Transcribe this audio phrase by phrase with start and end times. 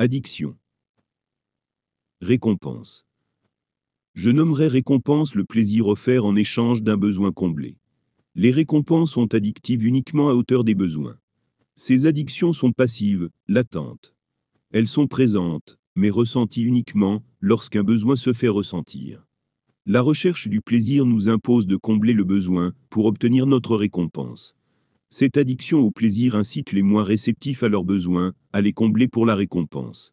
[0.00, 0.56] Addiction.
[2.20, 3.04] Récompense.
[4.14, 7.78] Je nommerai récompense le plaisir offert en échange d'un besoin comblé.
[8.36, 11.18] Les récompenses sont addictives uniquement à hauteur des besoins.
[11.74, 14.14] Ces addictions sont passives, latentes.
[14.70, 19.26] Elles sont présentes, mais ressenties uniquement lorsqu'un besoin se fait ressentir.
[19.84, 24.54] La recherche du plaisir nous impose de combler le besoin pour obtenir notre récompense.
[25.10, 29.24] Cette addiction au plaisir incite les moins réceptifs à leurs besoins, à les combler pour
[29.24, 30.12] la récompense.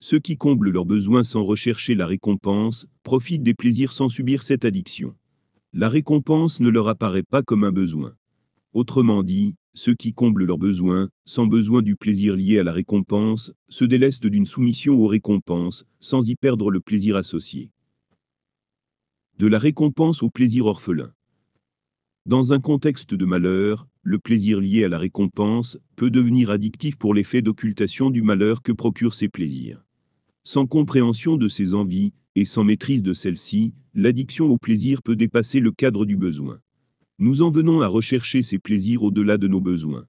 [0.00, 4.64] Ceux qui comblent leurs besoins sans rechercher la récompense, profitent des plaisirs sans subir cette
[4.64, 5.14] addiction.
[5.74, 8.14] La récompense ne leur apparaît pas comme un besoin.
[8.72, 13.52] Autrement dit, ceux qui comblent leurs besoins, sans besoin du plaisir lié à la récompense,
[13.68, 17.72] se délestent d'une soumission aux récompenses, sans y perdre le plaisir associé.
[19.38, 21.12] De la récompense au plaisir orphelin.
[22.26, 27.12] Dans un contexte de malheur, le plaisir lié à la récompense peut devenir addictif pour
[27.12, 29.84] l'effet d'occultation du malheur que procurent ces plaisirs.
[30.42, 35.60] Sans compréhension de ses envies, et sans maîtrise de celles-ci, l'addiction au plaisir peut dépasser
[35.60, 36.60] le cadre du besoin.
[37.18, 40.06] Nous en venons à rechercher ces plaisirs au-delà de nos besoins.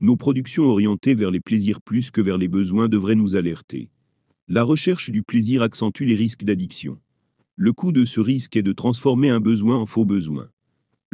[0.00, 3.90] Nos productions orientées vers les plaisirs plus que vers les besoins devraient nous alerter.
[4.46, 7.00] La recherche du plaisir accentue les risques d'addiction.
[7.56, 10.48] Le coût de ce risque est de transformer un besoin en faux besoin.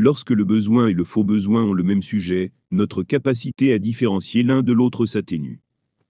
[0.02, 4.42] Lorsque le besoin et le faux besoin ont le même sujet, notre capacité à différencier
[4.42, 5.60] l'un de l'autre s'atténue.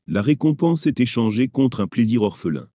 [0.07, 2.69] La récompense est échangée contre un plaisir orphelin.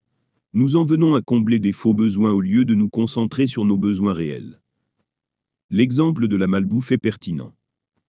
[0.52, 3.78] Nous en venons à combler des faux besoins au lieu de nous concentrer sur nos
[3.78, 4.60] besoins réels.
[5.70, 7.56] L'exemple de la malbouffe est pertinent.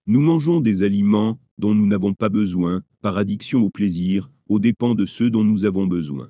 [0.05, 4.95] Nous mangeons des aliments dont nous n'avons pas besoin, par addiction au plaisir, aux dépens
[4.95, 6.29] de ceux dont nous avons besoin.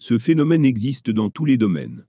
[0.00, 2.06] Ce phénomène existe dans tous les domaines.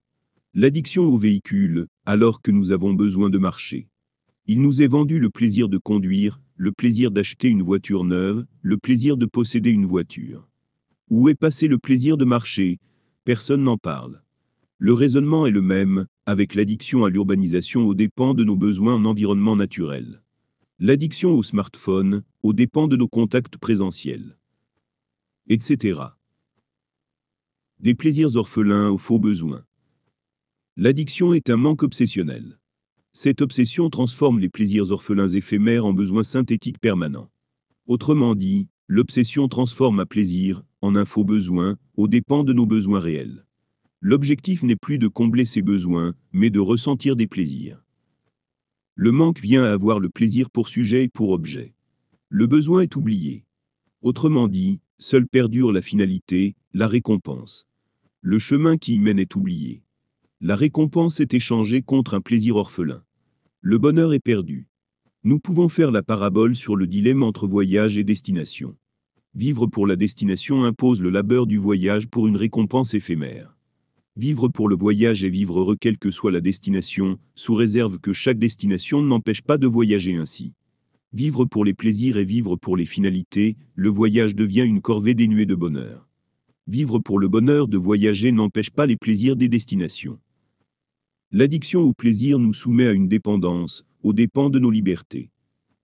[0.55, 3.87] L'addiction au véhicule, alors que nous avons besoin de marcher.
[4.51, 8.79] Il nous est vendu le plaisir de conduire, le plaisir d'acheter une voiture neuve, le
[8.79, 10.49] plaisir de posséder une voiture.
[11.11, 12.79] Où est passé le plaisir de marcher?
[13.25, 14.23] Personne n'en parle.
[14.79, 19.05] Le raisonnement est le même, avec l'addiction à l'urbanisation aux dépens de nos besoins en
[19.05, 20.23] environnement naturel.
[20.79, 24.39] L'addiction au smartphone, aux dépens de nos contacts présentiels.
[25.47, 26.01] Etc.
[27.79, 29.63] Des plaisirs orphelins aux faux besoins.
[30.75, 32.58] L'addiction est un manque obsessionnel.
[33.21, 37.29] Cette obsession transforme les plaisirs orphelins éphémères en besoins synthétiques permanents.
[37.85, 43.01] Autrement dit, l'obsession transforme un plaisir en un faux besoin, aux dépens de nos besoins
[43.01, 43.45] réels.
[43.99, 47.83] L'objectif n'est plus de combler ces besoins, mais de ressentir des plaisirs.
[48.95, 51.73] Le manque vient à avoir le plaisir pour sujet et pour objet.
[52.29, 53.43] Le besoin est oublié.
[54.01, 57.67] Autrement dit, seule perdure la finalité, la récompense.
[58.21, 59.83] Le chemin qui y mène est oublié.
[60.39, 63.03] La récompense est échangée contre un plaisir orphelin.
[63.61, 64.67] Le bonheur est perdu.
[65.25, 68.77] Nous pouvons faire la parabole sur le dilemme entre voyage et destination.
[69.35, 73.57] Vivre pour la destination impose le labeur du voyage pour une récompense éphémère.
[74.15, 78.13] Vivre pour le voyage et vivre heureux quelle que soit la destination, sous réserve que
[78.13, 80.53] chaque destination n'empêche pas de voyager ainsi.
[81.11, 85.45] Vivre pour les plaisirs et vivre pour les finalités, le voyage devient une corvée dénuée
[85.45, 86.07] de bonheur.
[86.67, 90.17] Vivre pour le bonheur de voyager n'empêche pas les plaisirs des destinations.
[91.31, 95.29] L'addiction au plaisir nous soumet à une dépendance, aux dépens de nos libertés.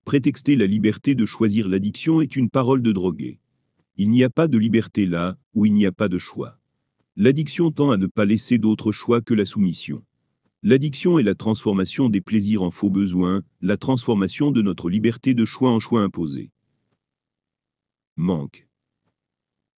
[0.03, 3.39] Prétexter la liberté de choisir l'addiction est une parole de drogué.
[3.95, 6.59] Il n'y a pas de liberté là, où il n'y a pas de choix.
[7.15, 10.03] L'addiction tend à ne pas laisser d'autre choix que la soumission.
[10.63, 15.45] L'addiction est la transformation des plaisirs en faux besoins, la transformation de notre liberté de
[15.45, 16.49] choix en choix imposé.
[18.15, 18.67] Manque.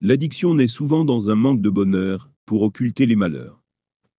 [0.00, 3.62] L'addiction naît souvent dans un manque de bonheur, pour occulter les malheurs.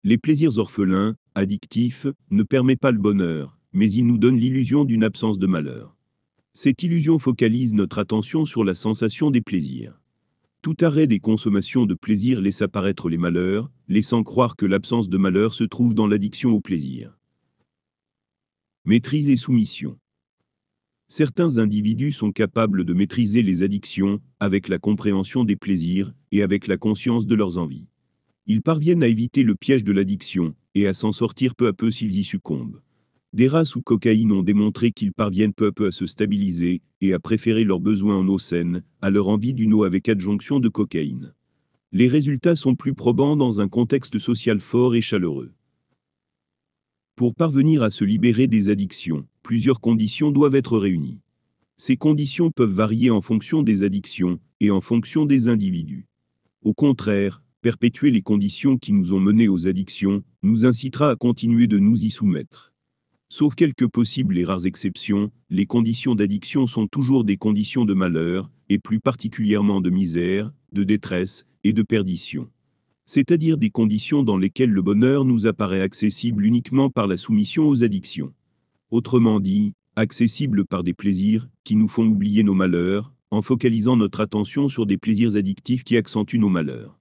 [0.04, 5.04] Les plaisirs orphelins, addictifs, ne permettent pas le bonheur, mais ils nous donnent l'illusion d'une
[5.04, 5.96] absence de malheur.
[6.54, 10.00] Cette illusion focalise notre attention sur la sensation des plaisirs.
[10.62, 15.18] Tout arrêt des consommations de plaisir laisse apparaître les malheurs, laissant croire que l'absence de
[15.18, 17.18] malheur se trouve dans l'addiction au plaisir.
[18.84, 19.98] Maîtrise et soumission.
[21.08, 26.68] Certains individus sont capables de maîtriser les addictions, avec la compréhension des plaisirs, et avec
[26.68, 27.88] la conscience de leurs envies.
[28.46, 31.92] Ils parviennent à éviter le piège de l'addiction, et à s'en sortir peu à peu
[31.92, 32.81] s'ils y succombent.
[33.31, 37.13] Des rats sous cocaïne ont démontré qu'ils parviennent peu à peu à se stabiliser, et
[37.13, 40.69] à préférer leurs besoins en eau saine, à leur envie d'une eau avec adjonction de
[40.69, 41.33] cocaïne.
[41.92, 45.54] Les résultats sont plus probants dans un contexte social fort et chaleureux.
[47.15, 51.19] Pour parvenir à se libérer des addictions, plusieurs conditions doivent être réunies.
[51.77, 56.07] Ces conditions peuvent varier en fonction des addictions, et en fonction des individus.
[56.63, 61.68] Au contraire, perpétuer les conditions qui nous ont menés aux addictions, nous incitera à continuer
[61.68, 62.74] de nous y soumettre.
[63.32, 68.50] Sauf quelques possibles et rares exceptions, les conditions d'addiction sont toujours des conditions de malheur,
[68.70, 72.50] et plus particulièrement de misère, de détresse, et de perdition.
[73.06, 77.84] C'est-à-dire des conditions dans lesquelles le bonheur nous apparaît accessible uniquement par la soumission aux
[77.84, 78.34] addictions.
[78.92, 84.22] Autrement dit, accessible par des plaisirs qui nous font oublier nos malheurs, en focalisant notre
[84.22, 86.99] attention sur des plaisirs addictifs qui accentuent nos malheurs.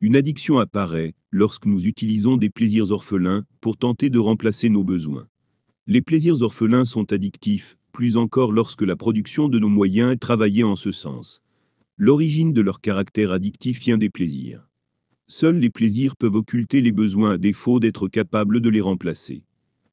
[0.00, 5.26] Une addiction apparaît lorsque nous utilisons des plaisirs orphelins pour tenter de remplacer nos besoins.
[5.88, 10.62] Les plaisirs orphelins sont addictifs, plus encore lorsque la production de nos moyens est travaillée
[10.62, 11.42] en ce sens.
[11.96, 14.68] L'origine de leur caractère addictif vient des plaisirs.
[15.26, 19.42] Seuls les plaisirs peuvent occulter les besoins à défaut d'être capables de les remplacer.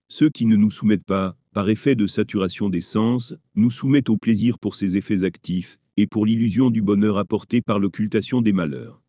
[0.07, 4.17] Ceux qui ne nous soumettent pas, par effet de saturation des sens, nous soumettent au
[4.17, 9.01] plaisir pour ses effets actifs, et pour l'illusion du bonheur apporté par l'occultation des malheurs.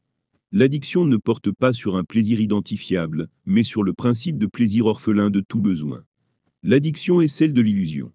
[0.53, 5.29] L'addiction ne porte pas sur un plaisir identifiable, mais sur le principe de plaisir orphelin
[5.29, 6.05] de tout besoin.
[6.63, 8.13] L'addiction est celle de l'illusion.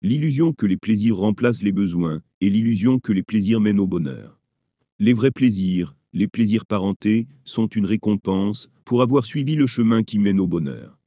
[0.00, 4.40] L'illusion que les plaisirs remplacent les besoins, et l'illusion que les plaisirs mènent au bonheur.
[4.98, 10.18] Les vrais plaisirs, les plaisirs parentés, sont une récompense pour avoir suivi le chemin qui
[10.18, 10.98] mène au bonheur.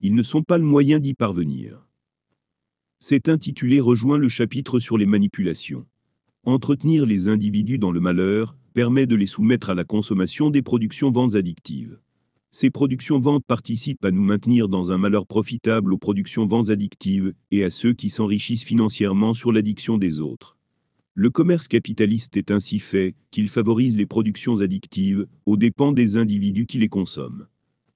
[0.00, 1.86] Ils ne sont pas le moyen d'y parvenir.
[2.98, 5.86] C'est intitulé rejoint le chapitre sur les manipulations.
[6.44, 11.10] Entretenir les individus dans le malheur permet de les soumettre à la consommation des productions
[11.10, 11.98] ventes addictives.
[12.52, 17.32] Ces productions ventes participent à nous maintenir dans un malheur profitable aux productions ventes addictives
[17.50, 20.56] et à ceux qui s'enrichissent financièrement sur l'addiction des autres.
[21.14, 26.66] Le commerce capitaliste est ainsi fait qu'il favorise les productions addictives aux dépens des individus
[26.66, 27.48] qui les consomment.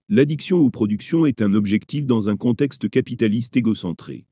[0.08, 4.26] L'addiction aux productions est un objectif dans un contexte capitaliste égocentré.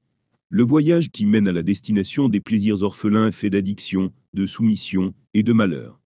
[0.49, 5.15] Le voyage qui mène à la destination des plaisirs orphelins est fait d'addiction, de soumission
[5.33, 6.00] et de malheur.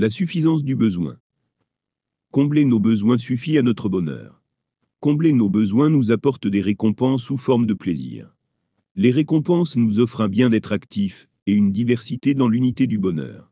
[0.00, 1.18] La suffisance du besoin.
[2.30, 4.40] Combler nos besoins suffit à notre bonheur.
[5.00, 8.32] Combler nos besoins nous apporte des récompenses sous forme de plaisir.
[8.94, 13.50] Les récompenses nous offrent un bien d'être actif et une diversité dans l'unité du bonheur.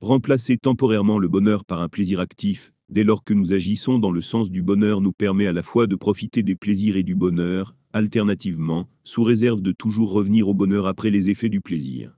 [0.00, 4.20] Remplacer temporairement le bonheur par un plaisir actif, dès lors que nous agissons dans le
[4.22, 7.74] sens du bonheur nous permet à la fois de profiter des plaisirs et du bonheur,
[7.92, 12.16] alternativement, sous réserve de toujours revenir au bonheur après les effets du plaisir.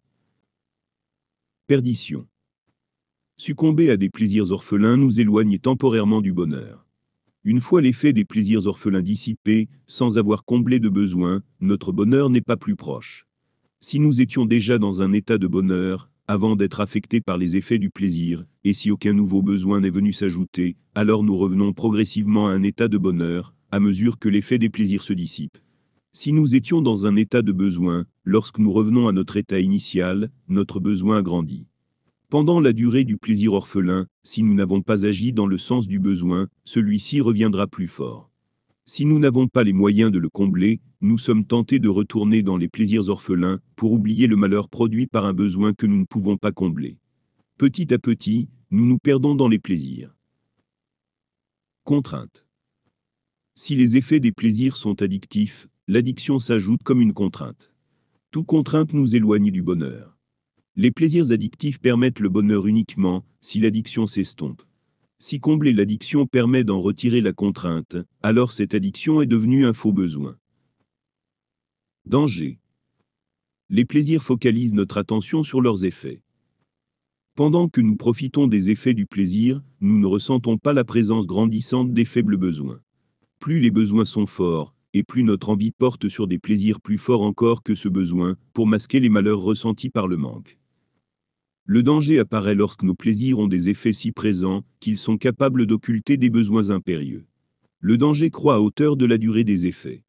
[1.66, 2.26] Perdition.
[3.44, 6.86] Succomber à des plaisirs orphelins nous éloigne temporairement du bonheur.
[7.42, 12.40] Une fois l'effet des plaisirs orphelins dissipé, sans avoir comblé de besoins, notre bonheur n'est
[12.40, 13.26] pas plus proche.
[13.80, 17.80] Si nous étions déjà dans un état de bonheur, avant d'être affectés par les effets
[17.80, 22.52] du plaisir, et si aucun nouveau besoin n'est venu s'ajouter, alors nous revenons progressivement à
[22.52, 25.58] un état de bonheur, à mesure que l'effet des plaisirs se dissipe.
[26.12, 30.30] Si nous étions dans un état de besoin, lorsque nous revenons à notre état initial,
[30.46, 31.66] notre besoin grandit.
[32.32, 35.98] Pendant la durée du plaisir orphelin, si nous n'avons pas agi dans le sens du
[35.98, 38.30] besoin, celui-ci reviendra plus fort.
[38.86, 42.56] Si nous n'avons pas les moyens de le combler, nous sommes tentés de retourner dans
[42.56, 46.38] les plaisirs orphelins pour oublier le malheur produit par un besoin que nous ne pouvons
[46.38, 46.96] pas combler.
[47.58, 50.16] Petit à petit, nous nous perdons dans les plaisirs.
[51.84, 52.46] Contrainte.
[53.56, 57.74] Si les effets des plaisirs sont addictifs, l'addiction s'ajoute comme une contrainte.
[58.30, 60.16] Toute contrainte nous éloigne du bonheur.
[60.74, 64.62] Les plaisirs addictifs permettent le bonheur uniquement si l'addiction s'estompe.
[65.18, 69.92] Si combler l'addiction permet d'en retirer la contrainte, alors cette addiction est devenue un faux
[69.92, 70.38] besoin.
[72.06, 72.58] Danger.
[73.68, 76.22] Les plaisirs focalisent notre attention sur leurs effets.
[77.36, 81.92] Pendant que nous profitons des effets du plaisir, nous ne ressentons pas la présence grandissante
[81.92, 82.80] des faibles besoins.
[83.40, 87.22] Plus les besoins sont forts, et plus notre envie porte sur des plaisirs plus forts
[87.22, 90.58] encore que ce besoin, pour masquer les malheurs ressentis par le manque.
[91.64, 96.16] Le danger apparaît lorsque nos plaisirs ont des effets si présents qu'ils sont capables d'occulter
[96.16, 97.24] des besoins impérieux.
[97.78, 100.02] Le danger croît à hauteur de la durée des effets.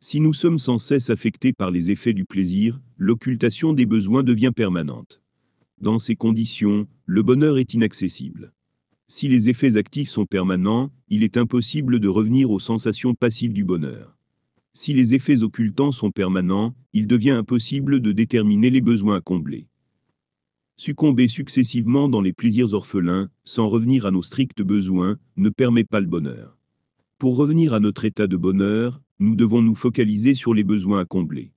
[0.00, 4.52] Si nous sommes sans cesse affectés par les effets du plaisir, l'occultation des besoins devient
[4.54, 5.20] permanente.
[5.78, 8.52] Dans ces conditions, le bonheur est inaccessible.
[9.06, 13.64] Si les effets actifs sont permanents, il est impossible de revenir aux sensations passives du
[13.64, 14.16] bonheur.
[14.72, 19.68] Si les effets occultants sont permanents, il devient impossible de déterminer les besoins à combler.
[20.76, 26.00] Succomber successivement dans les plaisirs orphelins, sans revenir à nos stricts besoins, ne permet pas
[26.00, 26.58] le bonheur.
[27.18, 31.04] Pour revenir à notre état de bonheur, nous devons nous focaliser sur les besoins à
[31.04, 31.52] combler.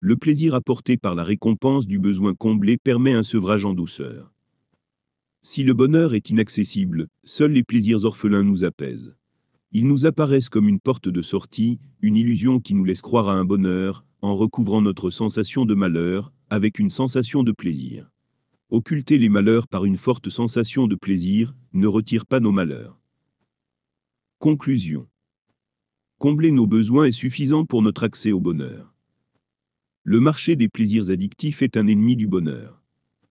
[0.00, 4.32] Le plaisir apporté par la récompense du besoin comblé permet un sevrage en douceur.
[5.42, 9.14] Si le bonheur est inaccessible, seuls les plaisirs orphelins nous apaisent.
[9.70, 13.34] Ils nous apparaissent comme une porte de sortie, une illusion qui nous laisse croire à
[13.34, 18.10] un bonheur, en recouvrant notre sensation de malheur, avec une sensation de plaisir.
[18.68, 22.98] Occulter les malheurs par une forte sensation de plaisir ne retire pas nos malheurs.
[24.40, 25.06] Conclusion.
[26.18, 28.92] Combler nos besoins est suffisant pour notre accès au bonheur.
[30.02, 32.82] Le marché des plaisirs addictifs est un ennemi du bonheur.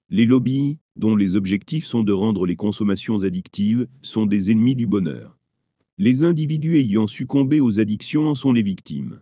[0.10, 4.88] Les lobbies, dont les objectifs sont de rendre les consommations addictives, sont des ennemis du
[4.88, 5.38] bonheur.
[5.98, 9.20] Les individus ayant succombé aux addictions en sont les victimes.